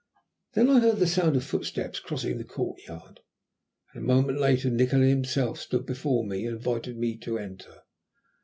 Then 0.55 0.67
I 0.71 0.79
heard 0.79 0.97
the 0.97 1.05
sound 1.05 1.35
of 1.35 1.43
footsteps 1.43 1.99
crossing 1.99 2.39
the 2.39 2.43
courtyard, 2.43 3.19
and 3.93 4.03
a 4.03 4.07
moment 4.07 4.39
later 4.39 4.71
Nikola 4.71 5.05
himself 5.05 5.59
stood 5.59 5.85
before 5.85 6.25
me 6.25 6.43
and 6.47 6.55
invited 6.57 6.97
me 6.97 7.17
to 7.17 7.37
enter. 7.37 7.83